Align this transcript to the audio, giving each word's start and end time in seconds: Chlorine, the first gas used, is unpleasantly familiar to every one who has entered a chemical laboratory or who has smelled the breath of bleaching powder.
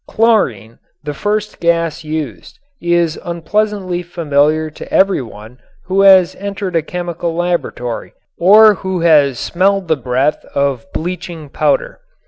Chlorine, 0.07 0.79
the 1.03 1.13
first 1.13 1.59
gas 1.59 2.03
used, 2.03 2.57
is 2.81 3.19
unpleasantly 3.23 4.01
familiar 4.01 4.71
to 4.71 4.91
every 4.91 5.21
one 5.21 5.59
who 5.85 6.01
has 6.01 6.33
entered 6.37 6.75
a 6.75 6.81
chemical 6.81 7.35
laboratory 7.35 8.13
or 8.39 8.73
who 8.73 9.01
has 9.01 9.37
smelled 9.37 9.87
the 9.87 9.95
breath 9.95 10.43
of 10.55 10.87
bleaching 10.91 11.49
powder. 11.49 11.99